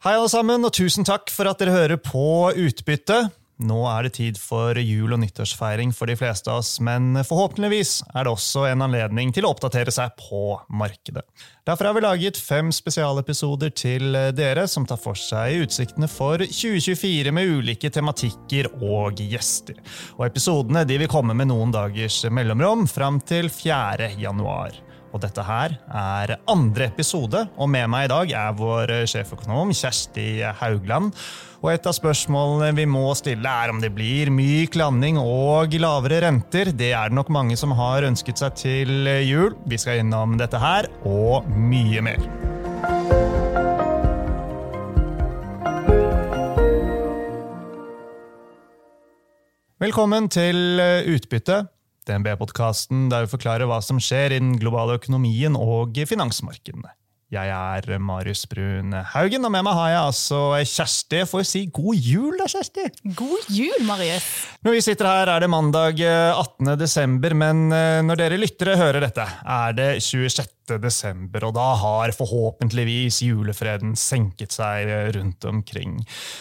[0.00, 3.18] Hei, alle sammen, og tusen takk for at dere hører på Utbytte.
[3.68, 7.90] Nå er det tid for jul- og nyttårsfeiring for de fleste av oss, men forhåpentligvis
[8.14, 11.26] er det også en anledning til å oppdatere seg på markedet.
[11.68, 17.36] Derfor har vi laget fem spesialepisoder til dere som tar for seg utsiktene for 2024
[17.36, 19.84] med ulike tematikker og gjester.
[20.16, 24.14] Og Episodene de vil komme med noen dagers mellomrom fram til 4.
[24.16, 24.80] januar.
[25.10, 30.42] Og dette her er andre episode, og med meg i dag er vår sjeføkonom Kjersti
[30.60, 31.10] Haugland.
[31.60, 36.22] Og et av spørsmålene vi må stille, er om det blir myk landing og lavere
[36.24, 36.70] renter.
[36.70, 39.58] Det er det nok mange som har ønsket seg til jul.
[39.66, 42.22] Vi skal innom dette her og mye mer.
[49.80, 51.64] Velkommen til Utbytte.
[52.10, 56.92] DNB-podkasten der vi forklarer hva som skjer i den globale økonomien og finansmarkedene.
[57.30, 61.20] Jeg er Marius Brun Haugen, og med meg har jeg altså Kjersti.
[61.20, 62.88] Jeg Får si god jul, da, Kjersti?
[63.14, 64.26] God jul, Marius!
[64.66, 66.72] Når vi sitter her, er det mandag 18.
[66.80, 70.74] desember, men når dere lyttere hører dette, er det 26.
[70.82, 76.00] desember, og da har forhåpentligvis julefreden senket seg rundt omkring.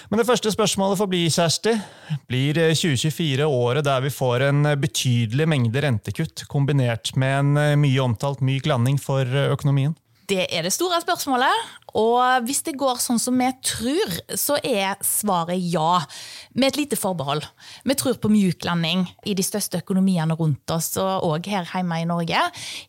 [0.10, 1.78] Men det første spørsmålet får bli, Kjersti.
[2.26, 8.42] Blir 2024 året der vi får en betydelig mengde rentekutt, kombinert med en mye omtalt
[8.42, 9.94] myk landing for økonomien?
[10.30, 11.70] Det er det store spørsmålet.
[11.98, 16.04] Og hvis det går sånn som vi tror, så er svaret ja.
[16.54, 17.48] Med et lite forbehold.
[17.82, 22.08] Vi tror på mjuk landing i de største økonomiene rundt oss, og her hjemme i
[22.10, 22.44] Norge.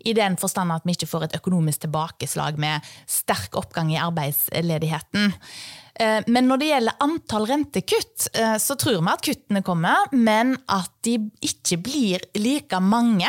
[0.04, 5.32] I den forstand at vi ikke får et økonomisk tilbakeslag med sterk oppgang i arbeidsledigheten.
[6.00, 8.28] Men når det gjelder antall rentekutt,
[8.60, 13.28] så tror vi at kuttene kommer, men at de ikke blir like mange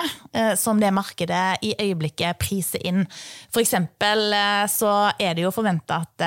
[0.60, 3.04] som det markedet i øyeblikket priser inn.
[3.52, 4.34] For eksempel
[4.72, 6.24] så er det jo forventa at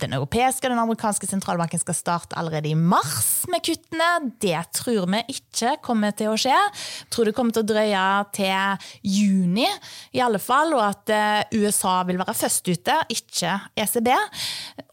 [0.00, 4.10] den europeiske og den amerikanske sentralbanken skal starte allerede i mars med kuttene.
[4.40, 6.56] Det tror vi ikke kommer til å skje.
[7.12, 8.04] Tror det kommer til å drøye
[8.36, 9.68] til juni,
[10.16, 14.12] i alle fall, og at USA vil være først ute, ikke ECB.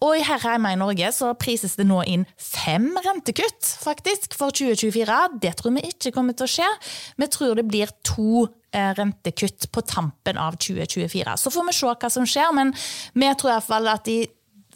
[0.04, 5.40] Og her hjemme i Norge så prises det nå inn fem rentekutt faktisk for 2024.
[5.42, 6.70] Det tror vi ikke kommer til å skje.
[7.18, 11.38] Vi tror det blir to rentekutt på tampen av 2024.
[11.38, 12.74] Så får vi se hva som skjer, men
[13.14, 14.24] vi tror i hvert fall at i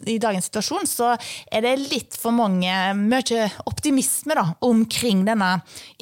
[0.06, 5.50] i dagens situasjon så er det litt for mange, mye optimisme da, omkring denne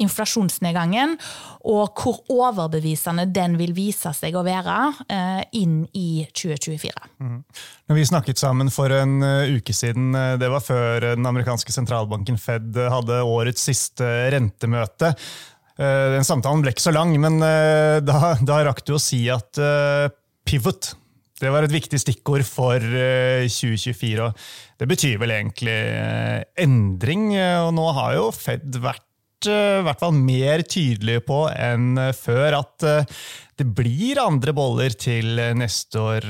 [0.03, 1.17] inflasjonsnedgangen,
[1.67, 4.77] og hvor overbevisende den vil vise seg å være
[5.09, 7.11] eh, inn i 2024.
[7.23, 7.41] Mm.
[7.87, 9.19] Når vi snakket sammen for en
[9.57, 15.13] uke siden, det var før den amerikanske sentralbanken Fed hadde årets siste rentemøte.
[15.77, 19.61] Den samtalen ble ikke så lang, men da, da rakk du å si at
[20.49, 20.95] pivot
[21.41, 24.25] det var et viktig stikkord for 2024.
[24.25, 25.77] og Det betyr vel egentlig
[26.63, 27.29] endring.
[27.67, 29.03] og Nå har jo Fed vært
[29.47, 32.87] i hvert fall mer tydelige på enn før at
[33.61, 36.25] det blir andre boller til neste år.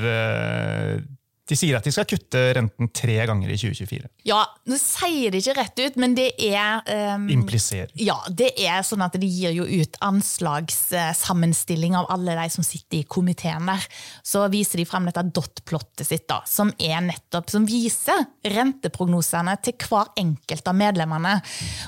[1.47, 4.09] De sier at de skal kutte renten tre ganger i 2024.
[4.27, 6.81] Ja, Nå sier de ikke rett ut, men det er
[7.15, 7.93] um, Impliserer.
[7.95, 12.99] Ja, det er sånn at De gir jo ut anslagssammenstilling av alle de som sitter
[12.99, 13.85] i komiteen der.
[14.27, 19.77] Så viser de frem dette dot-plottet sitt, da, som er nettopp, som viser renteprognosene til
[19.87, 21.37] hver enkelt av medlemmene.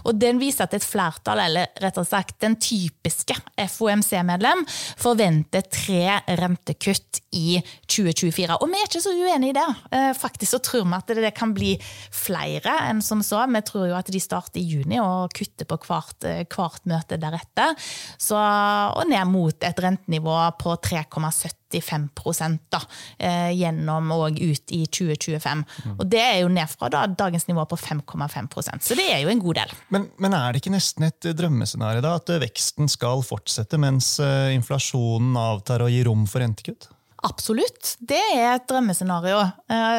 [0.08, 3.36] Og Den viser at et flertall, eller rett og slett den typiske
[3.76, 4.64] FOMC-medlem,
[5.00, 7.60] forventer tre rentekutt i
[7.90, 8.60] 2024.
[8.60, 9.68] Og vi er ikke så uenige i det.
[10.18, 11.74] Faktisk så tror vi at det kan bli
[12.14, 13.42] flere enn som så.
[13.50, 17.76] Vi tror jo at de starter i juni og kutter på hvert, hvert møte deretter.
[18.20, 22.82] Så, og ned mot et rentenivå på 3,75% da,
[23.56, 25.66] gjennom og ut i 2025.
[25.86, 25.96] Mm.
[25.98, 29.32] Og Det er jo ned fra da, dagens nivå på 5,5% så det er jo
[29.32, 29.74] en god del.
[29.94, 34.16] Men, men er det ikke nesten et drømmescenario da, at veksten skal fortsette mens
[34.54, 36.90] inflasjonen avtar og gir rom for rentekutt?
[37.28, 37.96] Absolutt.
[38.00, 39.42] Det er et drømmescenario.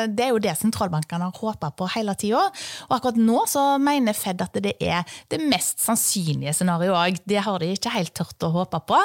[0.09, 2.43] Det er jo det sentralbankene har håpa på hele tida.
[2.89, 7.21] Og akkurat nå så mener Fed at det er det mest sannsynlige scenarioet.
[7.29, 9.01] Det har de ikke helt tørt å håpe på,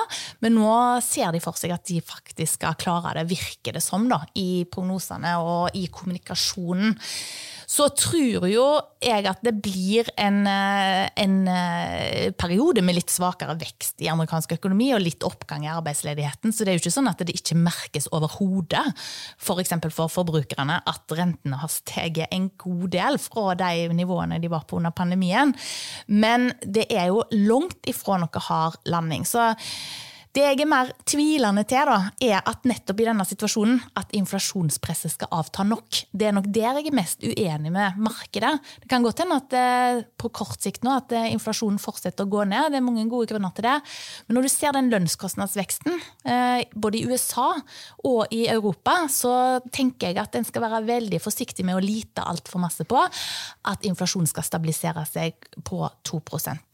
[0.46, 4.08] men nå ser de for seg at de faktisk skal klare det, virker det som,
[4.08, 6.96] da, i prognosene og i kommunikasjonen
[7.66, 8.66] så tror jo
[9.04, 11.36] jeg at det blir en, en,
[12.40, 16.54] periode med litt svakere vekst i amerikansk økonomi og litt oppgang i arbeidsledigheten.
[16.54, 18.86] Så det er jo ikke sånn at det ikke merkes overhodet,
[19.42, 19.76] f.eks.
[19.76, 24.66] For, for forbrukerne, at rentene har steget en god del fra de nivåene de var
[24.70, 25.54] på under pandemien.
[26.08, 29.26] Men det er jo langt ifra noe hard landing.
[29.28, 29.54] Så
[30.36, 35.14] Det jeg er mer tvilende til, da, er at nettopp i denne situasjonen at inflasjonspresset
[35.14, 36.02] skal avta nok.
[36.12, 38.52] Det er nok der jeg er mest uenig med markedet.
[38.84, 42.34] Det kan godt hende at eh, på kort sikt nå at eh, inflasjonen fortsetter å
[42.34, 42.74] gå ned.
[42.74, 43.78] Det er mange gode grunner til det.
[44.28, 47.48] Men når du ser den lønnskostnadsveksten, eh, både i USA
[48.04, 49.34] og i Europa, så
[49.72, 53.88] tenker jeg at en skal være veldig forsiktig med å lite altfor masse på at
[53.88, 56.24] inflasjonen skal stabilisere seg på 2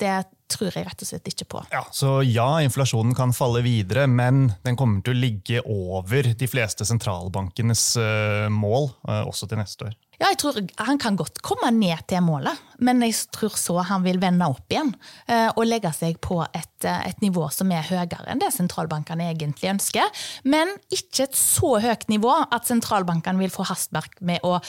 [0.02, 0.18] Det
[0.52, 1.64] tror jeg rett og slett ikke på.
[1.74, 6.50] Ja, Så ja, inflasjonen kan falle videre, men den kommer til å ligge over de
[6.50, 10.00] fleste sentralbankenes uh, mål, uh, også til neste år.
[10.22, 14.04] Ja, jeg tror Han kan godt komme ned til målet, men jeg tror så han
[14.06, 14.94] vil vende opp igjen.
[15.26, 19.72] Uh, og legge seg på et, et, nivå som er høyere enn det sentralbankene egentlig
[19.74, 20.24] ønsker.
[20.46, 24.60] Men ikke et så høyt nivå at sentralbankene vil få hastverk med å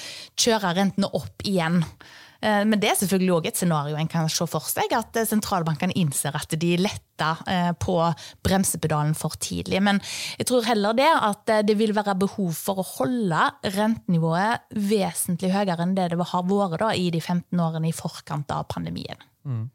[0.41, 1.83] kjøre rentene opp igjen.
[2.43, 5.29] Eh, men det er selvfølgelig òg et scenario en kan se for seg, at eh,
[5.29, 7.97] sentralbankene innser at de letter eh, på
[8.43, 9.79] bremsepedalen for tidlig.
[9.85, 10.01] Men
[10.41, 15.87] jeg tror heller det at det vil være behov for å holde rentenivået vesentlig høyere
[15.87, 19.21] enn det det har vært i de 15 årene i forkant av pandemien.
[19.43, 19.67] Mm.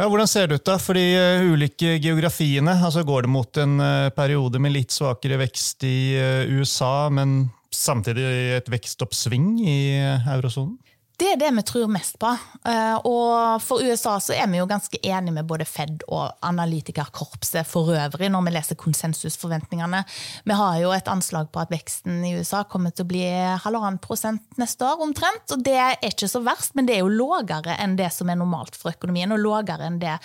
[0.00, 1.04] Ja, hvordan ser det ut da for de
[1.52, 2.72] ulike geografiene?
[2.72, 3.80] Altså Går det mot en
[4.16, 6.16] periode med litt svakere vekst i
[6.48, 8.24] USA, men samtidig
[8.56, 10.78] et vekstoppsving i eurosonen?
[11.20, 12.28] Det er det vi tror mest på.
[12.64, 17.68] Eh, og for USA så er vi jo ganske enige med både Fed og analytikerkorpset
[17.68, 20.00] for øvrig, når vi leser konsensusforventningene.
[20.48, 23.26] Vi har jo et anslag på at veksten i USA kommer til å bli
[23.66, 25.44] halvannen prosent neste år, omtrent.
[25.52, 28.40] Og det er ikke så verst, men det er jo lavere enn det som er
[28.40, 30.16] normalt for økonomien, og lavere enn det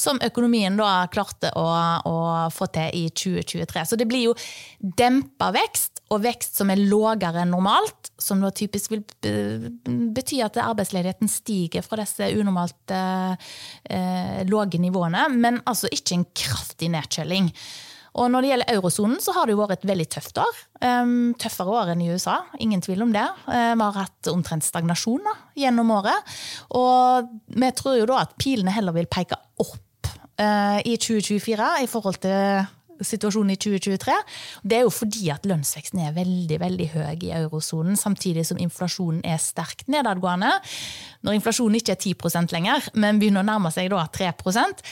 [0.00, 1.68] som økonomien da klarte å,
[2.08, 2.16] å
[2.54, 3.84] få til i 2023.
[3.92, 4.36] Så det blir jo
[4.80, 9.02] dempa vekst, og vekst som er lavere enn normalt, som da typisk vil
[10.16, 16.90] bety at arbeidsledigheten stiger fra disse unormalt eh, lave nivåene, men altså ikke en kraftig
[16.94, 17.52] nedkjøling.
[18.18, 20.62] Og når det gjelder eurosonen, så har det jo vært et veldig tøft år.
[20.82, 23.26] Um, tøffere år enn i USA, ingen tvil om det.
[23.46, 26.38] Uh, vi har hatt omtrent stagnasjon da, gjennom året.
[26.78, 30.10] Og vi tror jo da at pilene heller vil peke opp
[30.40, 32.66] uh, i 2024 i forhold til
[33.04, 34.16] situasjonen i 2023.
[34.62, 39.22] Det er jo fordi at lønnsveksten er veldig veldig høy i eurosonen, samtidig som inflasjonen
[39.26, 40.50] er sterkt nedadgående.
[41.26, 44.84] Når inflasjonen ikke er 10% lenger, men begynner å nærme seg da 3%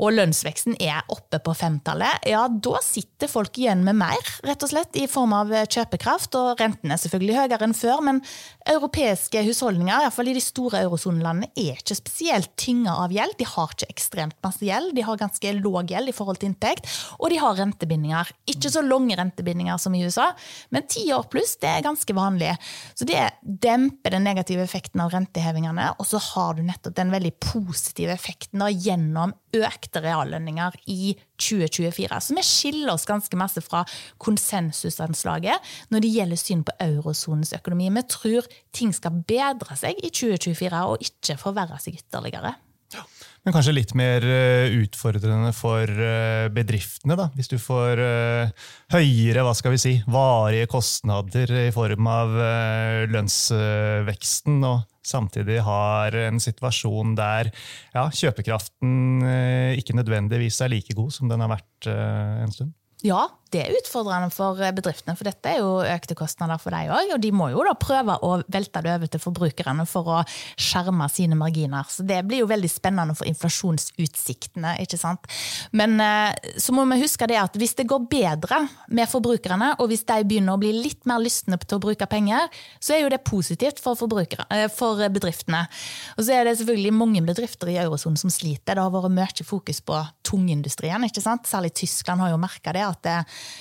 [0.00, 4.72] og lønnsveksten er oppe på femtallet, ja, da sitter folk igjen med mer, rett og
[4.72, 6.36] slett, i form av kjøpekraft.
[6.40, 8.22] Og renten er selvfølgelig høyere enn før, men
[8.70, 13.36] europeiske husholdninger, iallfall i de store eurosonelandene, er ikke spesielt tynga av gjeld.
[13.40, 16.88] De har ikke ekstremt masse gjeld, de har ganske låg gjeld i forhold til inntekt,
[17.18, 18.32] og de har rentebindinger.
[18.50, 20.30] Ikke så lange rentebindinger som i USA,
[20.74, 22.52] men ti år pluss, det er ganske vanlig.
[22.94, 27.34] Så det demper den negative effekten av rentehevingene, og så har du nettopp den veldig
[27.42, 32.20] positive effekten da, gjennom økte reallønninger i 2024.
[32.20, 33.82] Så vi skiller oss ganske masse fra
[34.22, 37.90] konsensusanslaget når det gjelder syn på eurosonens økonomi.
[37.96, 42.56] Vi tror ting skal bedre seg i 2024 og ikke forverre seg ytterligere.
[43.40, 47.30] Men kanskje litt mer eh, utfordrende for eh, bedriftene, da.
[47.32, 52.36] Hvis du får eh, høyere hva skal vi si, varige kostnader i form av
[53.14, 57.48] lønnsveksten, og samtidig har en situasjon der
[57.94, 59.24] ja, kjøpekraften
[59.80, 62.76] ikke nødvendigvis er like god som den har vært en stund.
[63.06, 67.14] Ja, det er utfordrende for bedriftene, for dette er jo økte kostnader for dem òg.
[67.16, 70.18] Og de må jo da prøve å velte det over til forbrukerne for å
[70.60, 71.88] skjerme sine marginer.
[71.90, 75.26] Så det blir jo veldig spennende for inflasjonsutsiktene, ikke sant.
[75.76, 78.62] Men eh, så må vi huske det at hvis det går bedre
[78.94, 82.48] med forbrukerne, og hvis de begynner å bli litt mer lystne til å bruke penger,
[82.78, 85.66] så er jo det positivt for, eh, for bedriftene.
[86.16, 88.76] Og så er det selvfølgelig mange bedrifter i eurosonen som sliter.
[88.76, 91.48] Det har vært mye fokus på tungindustrien, ikke sant.
[91.50, 93.18] Særlig Tyskland har jo merka det at det,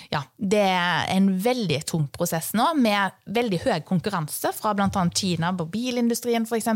[0.10, 5.04] ja, det er en veldig tung prosess nå, med veldig høy konkurranse fra bl.a.
[5.16, 6.70] Kina på bilindustrien f.eks.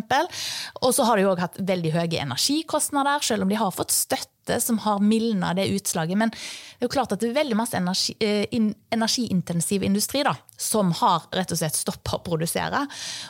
[0.81, 4.59] Og så har de òg hatt veldig høye energikostnader, selv om de har fått støtte
[4.61, 6.19] som har mildna det utslaget.
[6.19, 8.45] Men det er jo klart at det er veldig masse energi, eh,
[8.93, 12.85] energiintensiv industri da, som har rett og slett stoppa å produsere.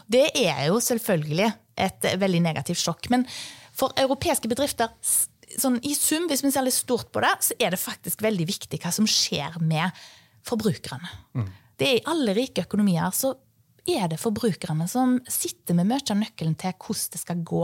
[0.10, 1.52] Det er jo selvfølgelig
[1.84, 3.10] et veldig negativt sjokk.
[3.14, 3.28] Men
[3.74, 4.92] for europeiske bedrifter
[5.60, 8.48] sånn, I sum, hvis vi ser litt stort på det, så er det faktisk veldig
[8.50, 10.04] viktig hva som skjer med
[10.48, 11.10] forbrukerne.
[11.38, 11.50] Mm.
[11.80, 13.34] Det er I alle rike økonomier så
[13.90, 17.64] er det forbrukerne som sitter med mye av nøkkelen til hvordan det skal gå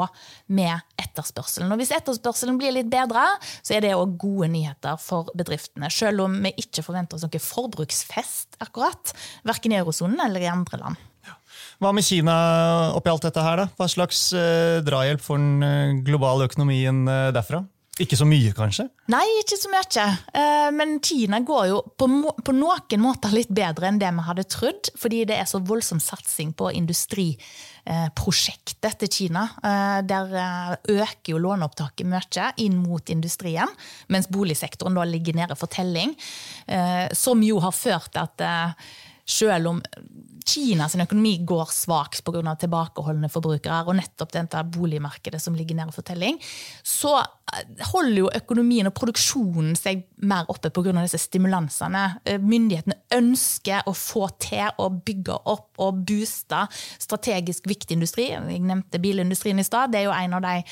[0.58, 1.72] med etterspørselen.
[1.72, 3.24] Og Hvis etterspørselen blir litt bedre,
[3.64, 5.92] så er det òg gode nyheter for bedriftene.
[5.94, 9.16] Selv om vi ikke forventer oss noen forbruksfest, akkurat,
[9.48, 11.06] verken i eurosonen eller i andre land.
[11.80, 12.36] Hva med Kina
[12.96, 13.70] oppi alt dette her, da?
[13.80, 17.64] Hva slags eh, drahjelp får den eh, globale økonomien eh, derfra?
[18.00, 18.86] Ikke så mye, kanskje?
[19.12, 20.04] Nei, ikke så mye.
[20.40, 22.08] Eh, men Kina går jo på,
[22.46, 26.00] på, noen måter litt bedre enn det vi hadde trodd, fordi det er så voldsom
[26.04, 29.44] satsing på industriprosjektet til Kina.
[29.60, 30.26] Eh, der
[30.96, 33.68] øker jo låneopptaket mye inn mot industrien,
[34.08, 36.16] mens boligsektoren da ligger nede for telling.
[37.18, 38.42] Som jo har ført til at
[39.30, 39.82] selv om
[40.50, 42.56] Kinas økonomi går svakt pga.
[42.58, 46.40] tilbakeholdne forbrukere, og nettopp dette boligmarkedet som ligger for fortelling,
[46.84, 50.96] så eh, holder jo økonomien og produksjonen seg mer oppe pga.
[51.02, 52.22] disse stimulansene.
[52.26, 56.66] Eh, myndighetene ønsker å få til å bygge opp og booste
[56.98, 58.30] strategisk viktig industri.
[58.32, 59.92] Jeg nevnte bilindustrien i stad.
[59.92, 60.64] Det er jo en av de,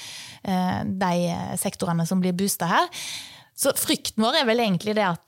[0.43, 2.89] eh, de sektorene som blir boosta her.
[3.57, 5.25] Så frykten vår er vel egentlig det at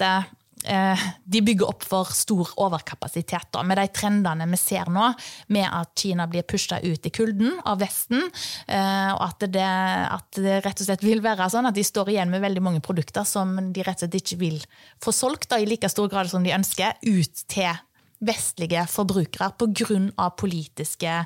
[0.60, 3.48] de bygger opp for stor overkapasitet.
[3.56, 5.12] Da, med de trendene vi ser nå,
[5.56, 8.25] med at Kina blir pusha ut i kulden av Vesten.
[8.68, 12.12] Eh, og at det, at det, rett og slett vil være sånn at de står
[12.13, 14.60] igjen med veldig mange produkter som de rett og slett ikke vil
[15.04, 17.72] få solgt da, i like stor grad som de ønsker, ut til
[18.19, 20.29] vestlige forbrukere pga.
[20.38, 21.25] politiske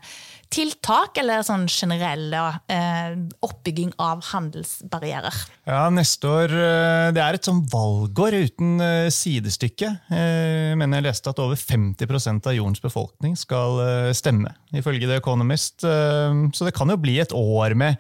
[0.53, 5.39] tiltak eller sånn generelle eh, oppbygging av handelsbarrierer.
[5.65, 9.89] Ja, Neste år eh, det er et sånn valgår uten eh, sidestykke.
[10.13, 15.17] Jeg men jeg leste at over 50% av jordens befolkning skal eh, stemme, ifølge The
[15.21, 15.81] Economist.
[15.83, 17.97] Så det kan jo bli et år med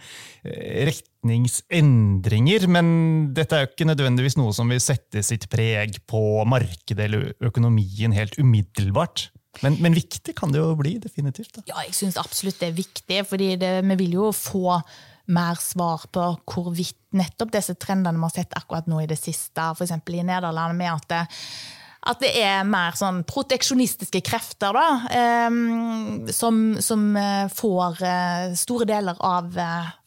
[1.23, 2.87] retningsendringer, men
[3.33, 8.13] dette er jo ikke nødvendigvis noe som vil sette sitt preg på markedet eller økonomien
[8.13, 9.29] helt umiddelbart.
[9.61, 11.59] Men, men viktig kan det jo bli, definitivt.
[11.59, 11.63] Da.
[11.69, 14.79] Ja, jeg syns absolutt det er viktig, fordi vi vil jo få
[15.33, 19.69] mer svar på hvorvidt nettopp disse trendene vi har sett akkurat nå i det siste,
[19.77, 19.93] f.eks.
[19.93, 21.21] i Nederland, med at det,
[22.09, 28.89] at det er mer sånn proteksjonistiske krefter da, eh, som, som, eh, får eh, store
[28.89, 29.61] deler av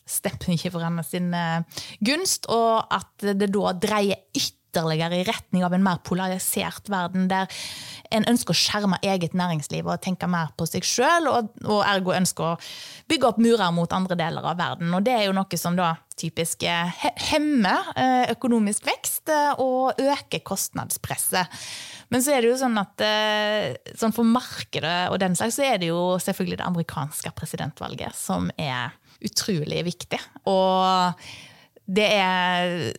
[0.06, 5.84] eh, stemmegiverne sin eh, gunst, og at det da dreier ytterligere i retning av en
[5.84, 7.48] mer polarisert verden, der
[8.14, 12.12] en ønsker å skjerme eget næringsliv og tenke mer på seg sjøl, og, og, ergo
[12.14, 12.58] ønsker å
[13.08, 14.92] bygge opp murer mot andre deler av verden.
[14.94, 16.62] Og det er jo noe som da typisk
[17.30, 21.66] hemmer eh, økonomisk vekst eh, og øker kostnadspresset.
[22.12, 23.02] Men så er det jo sånn at
[23.98, 28.46] sånn for markedet og den slags, så er det jo selvfølgelig det amerikanske presidentvalget som
[28.54, 28.94] er
[29.24, 30.20] utrolig viktig.
[30.50, 31.26] Og
[31.86, 32.92] det er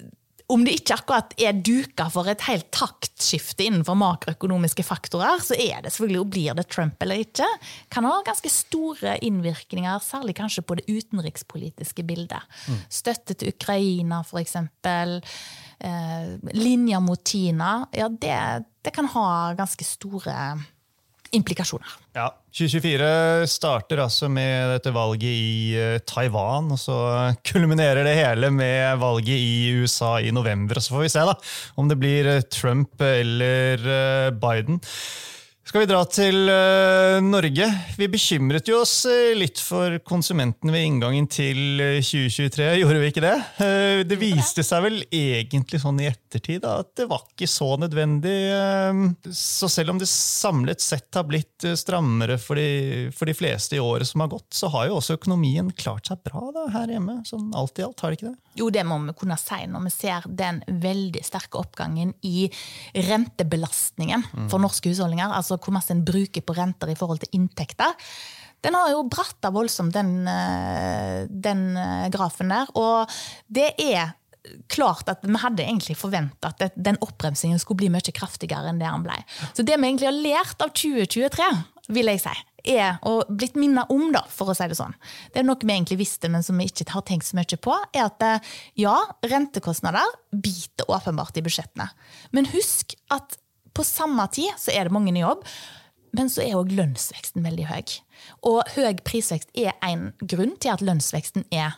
[0.47, 5.81] om det ikke akkurat er duka for et helt taktskifte innenfor makroøkonomiske faktorer, så er
[5.83, 7.47] det selvfølgelig og blir det Trump eller ikke.
[7.91, 12.47] Kan ha ganske store innvirkninger, særlig kanskje på det utenrikspolitiske bildet.
[12.69, 12.79] Mm.
[12.99, 14.55] Støtte til Ukraina, f.eks.
[15.83, 17.73] Eh, linjer mot Kina.
[17.91, 18.39] Ja, det,
[18.87, 19.27] det kan ha
[19.59, 20.39] ganske store
[21.35, 21.93] implikasjoner.
[22.17, 26.97] Ja, 2024 starter altså med dette valget i eh, Taiwan, og så
[27.47, 30.79] kulminerer det hele med valget i USA i november.
[30.79, 31.37] og Så får vi se da,
[31.77, 34.81] om det blir eh, Trump eller eh, Biden
[35.67, 37.65] skal vi dra til uh, Norge.
[37.99, 43.09] Vi bekymret jo oss uh, litt for konsumentene ved inngangen til uh, 2023, gjorde vi
[43.11, 43.35] ikke det?
[44.07, 48.35] det viste seg vel egentlig sånn i ettertid da, at det var ikke så nødvendig.
[49.33, 53.81] så selv om det samlet sett har blitt strammere for de, for de, fleste i
[53.81, 57.19] året som har gått, så har jo også økonomien klart seg bra da, her hjemme.
[57.27, 58.37] Sånn alt i alt, har det ikke det?
[58.61, 62.47] Jo, det må vi kunne si når vi ser den veldig sterke oppgangen i
[63.09, 65.33] rentebelastningen for norske husholdninger.
[65.33, 67.95] altså hvor mye en bruker på renter i forhold til inntekter.
[68.65, 72.71] Den har jo bratta voldsomt, den, eh, den eh, grafen der.
[72.79, 73.19] Og
[73.53, 74.15] det er
[74.71, 78.89] klart at vi hadde egentlig forventa at den oppbremsingen skulle bli mye kraftigere enn det
[78.89, 79.17] han ble.
[79.53, 81.49] Så det vi egentlig har lært av 2023,
[81.95, 82.35] vil jeg si,
[82.67, 84.95] er, og blitt minnet om, da, for å si det sånn,
[85.31, 87.75] det er noe vi egentlig visste, men som vi ikke har tenkt så mye på,
[87.95, 91.87] er at eh, ja, rentekostnader biter åpenbart i budsjettene.
[92.35, 93.39] Men husk at
[93.77, 95.45] på samme tid så er det mange i jobb,
[96.17, 97.97] men så er òg lønnsveksten veldig høy.
[98.49, 101.77] Og høy prisvekst er en grunn til at lønnsveksten er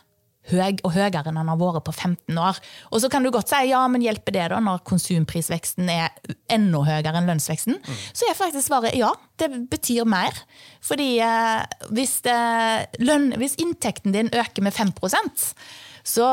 [0.50, 2.58] høy, og høyere enn den har vært på 15 år.
[2.90, 6.14] Og så kan du godt si ja, men hjelper det da når konsumprisveksten er
[6.52, 7.80] enda høyere enn lønnsveksten?
[7.80, 8.00] Mm.
[8.16, 10.36] Så er faktisk svaret ja, det betyr mer.
[10.84, 11.60] Fordi eh,
[11.92, 12.38] hvis, det,
[13.04, 14.96] lønn, hvis inntekten din øker med 5
[16.02, 16.26] så,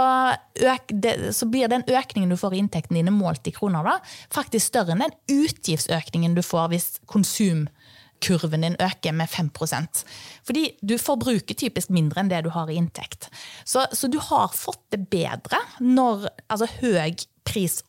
[0.62, 3.98] øk, det, så, blir den økningen du får i inntektene dine målt i kroner, da,
[4.34, 10.04] faktisk større enn den utgiftsøkningen du får hvis konsumkurven din øker med 5%
[10.48, 13.30] Fordi du forbruker typisk mindre enn det du har i inntekt.
[13.66, 17.82] Så, så du har fått det bedre når altså høy pris,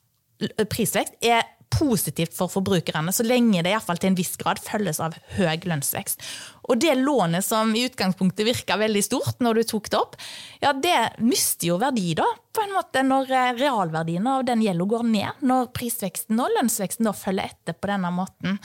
[0.71, 1.47] prisvekst er
[1.79, 5.65] positivt for forbrukerne, så lenge det i fall til en viss grad følges av høy
[5.71, 6.25] lønnsvekst.
[6.69, 10.19] Og det lånet som i utgangspunktet virka veldig stort når du tok det opp,
[10.61, 14.85] ja, det mister jo verdi da, på en måte når realverdiene realverdien av den gjelda
[14.89, 15.45] går ned.
[15.47, 18.59] Når prisveksten og lønnsveksten da følger etter på denne måten.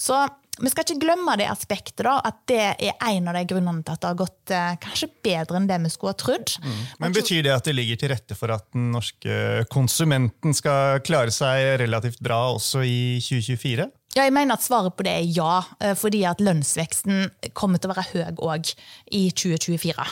[0.00, 0.16] Så
[0.60, 3.94] vi skal ikke glemme det aspektet, da, at det er en av de grunnene til
[3.94, 6.52] at det har gått eh, kanskje bedre enn det vi skulle ha trodd.
[6.60, 6.82] Mm.
[7.00, 11.32] Men Betyr det at det ligger til rette for at den norske konsumenten skal klare
[11.32, 13.88] seg relativt bra også i 2024?
[14.12, 17.88] Ja, jeg mener at Svaret på det er ja, eh, fordi at lønnsveksten kommer til
[17.88, 18.74] å være høy òg
[19.08, 20.08] i 2024.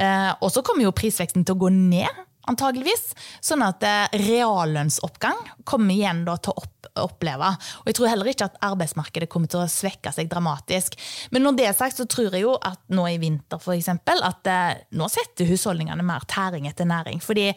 [0.00, 3.12] Eh, og så kommer jo prisveksten til å gå ned antageligvis.
[3.44, 6.64] Sånn at eh, reallønnsoppgang kommer igjen til å
[7.02, 7.52] oppleve.
[7.82, 10.96] Og jeg tror heller ikke at arbeidsmarkedet kommer til å svekke seg dramatisk.
[11.34, 14.20] Men når det er sagt, så tror jeg jo at nå i vinter for eksempel,
[14.26, 17.22] at eh, nå setter husholdningene mer tæring etter næring.
[17.24, 17.50] Fordi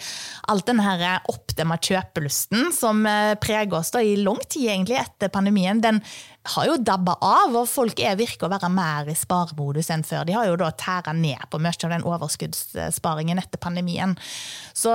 [0.51, 5.33] alt den her oppdemma kjøpelysten som eh, preger oss da i lang tid egentlig etter
[5.33, 6.01] pandemien, den
[6.45, 10.25] har jo dabba av, og folk er virker å være mer i sparemodus enn før.
[10.27, 14.15] De har jo da tæra ned på mye av den overskuddssparingen etter pandemien.
[14.77, 14.93] Så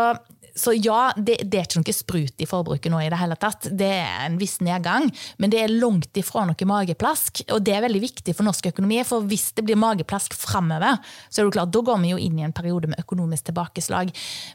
[0.55, 3.69] så ja, det, det, er ikke noe sprut i forbruket nå i det hele tatt.
[3.71, 5.09] Det er en viss nedgang,
[5.41, 7.43] men det er langt ifra noe mageplask.
[7.55, 11.41] Og det er veldig viktig for norsk økonomi, for hvis det blir mageplask framover, så
[11.41, 14.13] er det klart, da går vi jo inn i en periode med økonomisk tilbakeslag.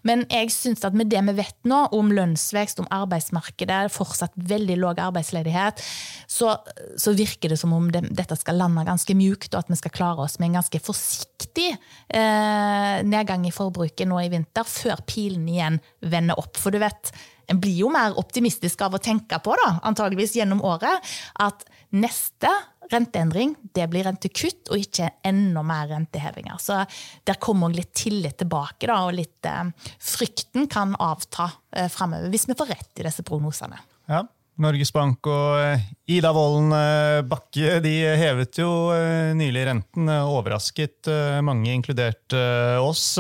[0.08, 4.80] Men jeg syns at med det vi vet nå om lønnsvekst, om arbeidsmarkedet, fortsatt veldig
[4.82, 5.82] lav arbeidsledighet,
[6.28, 6.56] så,
[6.98, 9.94] så, virker det som om det, dette skal lande ganske mjukt, og at vi skal
[9.96, 15.48] klare oss med en ganske forsiktig eh, nedgang i forbruket nå i vinter, før pilen
[15.52, 16.58] igjen vende opp.
[16.60, 17.12] For du vet,
[17.52, 21.04] en blir jo mer optimistisk av å tenke på, da, antageligvis gjennom året,
[21.42, 21.66] at
[21.96, 22.52] neste
[22.92, 26.60] renteendring det blir rentekutt og ikke enda mer rentehevinger.
[26.62, 26.84] Så
[27.26, 32.50] der kommer litt tillit tilbake, da, og litt eh, frykten kan avta eh, framover, hvis
[32.50, 33.82] vi får rett i disse prognosene.
[34.12, 34.26] Ja.
[34.62, 35.82] Norges Bank og eh,
[36.16, 40.08] Ida Wolden eh, Bakke de hevet jo eh, nylig renten.
[40.08, 41.10] Overrasket
[41.44, 42.36] mange, inkludert
[42.80, 43.18] oss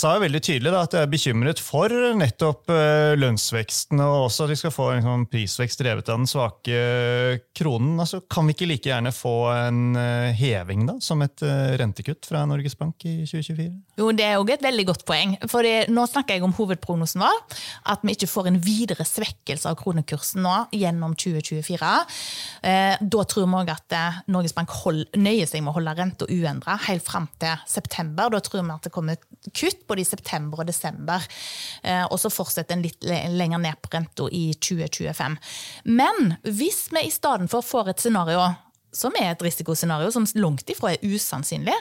[0.00, 4.46] sa jo veldig tydelig da, at jeg er bekymret for nettopp uh, lønnsveksten, og også
[4.46, 6.80] at vi skal få en sånn prisvekst drevet av den svake
[7.56, 7.98] kronen.
[8.00, 11.44] Altså, kan vi ikke like gjerne få en uh, heving da, som et
[11.80, 13.68] rentekutt fra Norges Bank i 2024?
[14.00, 15.36] Jo, Det er òg et veldig godt poeng.
[15.50, 17.38] for Nå snakker jeg om hovedprognosen vår.
[17.92, 21.92] At vi ikke får en videre svekkelse av kronekursen nå gjennom 2024.
[23.00, 23.96] Da tror vi òg at
[24.30, 28.32] Norges Bank hold, nøyer seg med å holde renta uendra helt fram til september.
[28.32, 29.20] Da tror vi at det kommer
[29.56, 31.26] kutt både i september og desember.
[31.82, 35.38] Eh, og så fortsetter en litt lenger ned på renta i 2025.
[35.90, 38.50] Men hvis vi i stedet for får et scenario
[38.92, 41.76] som er et risikoscenario som langt ifra er usannsynlig,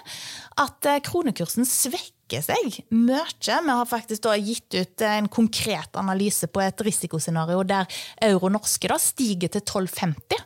[0.61, 3.23] at eh, kronekursen svekker seg mye.
[3.41, 7.89] Vi har faktisk gitt ut en konkret analyse på et risikoscenario der
[8.29, 10.45] euro norske stiger til 1250.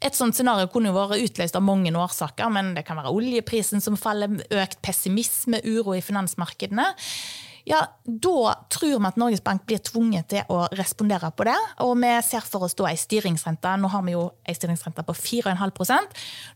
[0.00, 3.82] Et sånt scenario kunne jo vært utløst av mange årsaker, men det kan være oljeprisen
[3.82, 6.92] som faller, økt pessimisme, uro i finansmarkedene.
[7.68, 11.56] Ja, Da tror vi at Norges Bank blir tvunget til å respondere på det.
[11.84, 13.74] Og vi ser for oss da ei styringsrente.
[13.76, 15.74] Nå har vi jo ei styringsrente på 4,5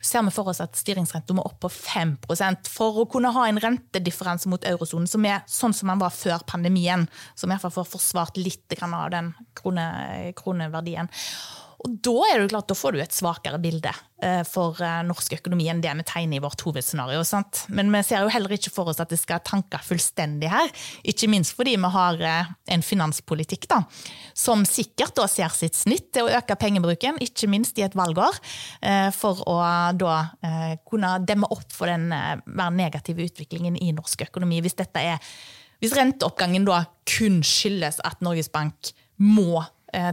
[0.01, 3.45] Så ser vi for oss at styringsrenta må opp på 5% for å kunne ha
[3.49, 7.05] en rentedifferanse mot eurosonen som er sånn som den var før pandemien.
[7.35, 11.13] Som i hvert fall får forsvart litt av den krone, kroneverdien.
[11.83, 13.91] Og da er det klart, da får du et svakere bilde
[14.23, 17.25] eh, for eh, norsk økonomi enn det vi tegner i vårt hovedscenario.
[17.27, 17.65] Sant?
[17.75, 20.71] Men vi ser jo heller ikke for oss at det skal tanke fullstendig her.
[21.09, 23.81] Ikke minst fordi vi har eh, en finanspolitikk da,
[24.39, 28.37] som sikkert da ser sitt snitt til å øke pengebruken, ikke minst i et valgår,
[29.17, 29.57] for å
[29.99, 30.15] da
[30.89, 34.61] kunne demme opp for den mer negative utviklingen i norsk økonomi.
[34.65, 35.21] Hvis, er,
[35.83, 38.93] hvis renteoppgangen da kun skyldes at Norges Bank
[39.23, 39.63] må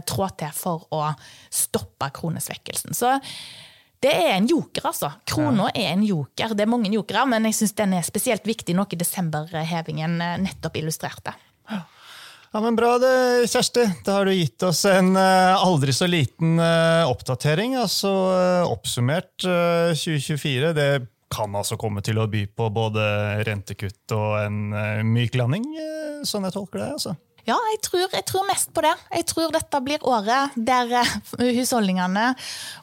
[0.06, 1.06] trå til for å
[1.48, 2.92] stoppe kronesvekkelsen.
[2.96, 3.14] Så
[4.00, 5.12] det er en joker, altså.
[5.28, 5.82] Krona ja.
[5.82, 6.54] er en joker.
[6.56, 10.78] Det er mange jokere, men jeg syns den er spesielt viktig, noe desemberhevingen eh, nettopp
[10.80, 11.34] illustrerte.
[11.70, 13.12] Ja, men Bra, det,
[13.52, 13.84] Kjersti.
[14.06, 17.76] Da har du gitt oss en uh, aldri så liten oppdatering.
[17.78, 18.10] altså
[18.66, 20.72] Oppsummert 2024.
[20.74, 20.88] Det
[21.30, 23.04] kan altså komme til å by på både
[23.46, 24.74] rentekutt og en
[25.12, 25.68] myk landing,
[26.26, 26.88] sånn jeg tolker det?
[26.96, 27.14] altså.
[27.48, 28.92] Ja, jeg tror, jeg tror, mest på det.
[29.14, 31.14] Jeg tror dette blir året der eh,
[31.58, 32.30] husholdningene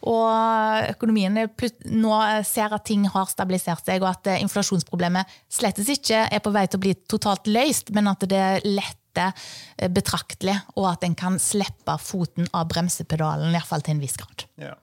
[0.08, 2.16] og økonomien nå
[2.48, 6.66] ser at ting har stabilisert seg, og at eh, inflasjonsproblemet slettes ikke er på vei
[6.68, 9.32] til å bli totalt løst, men at det letter
[9.78, 14.48] eh, betraktelig, og at en kan slippe foten av bremsepedalen, iallfall til en viss grad.
[14.62, 14.76] Ja.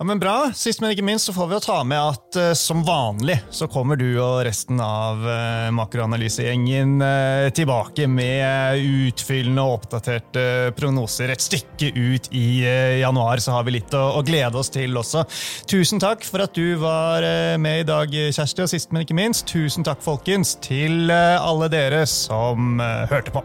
[0.00, 0.50] Ja, men Bra.
[0.56, 3.66] Sist, men ikke minst så får vi jo ta med at uh, som vanlig så
[3.68, 10.46] kommer du og resten av uh, makroanalysegjengen uh, tilbake med utfyllende og oppdaterte
[10.78, 11.34] prognoser.
[11.34, 12.64] Et stykke ut i
[13.02, 15.26] januar så har vi litt å, å, glede oss til også.
[15.68, 17.28] Tusen takk for at du var
[17.60, 18.64] med i dag, Kjersti.
[18.64, 23.44] Og sist, men ikke minst, tusen takk, folkens, til alle dere som hørte på.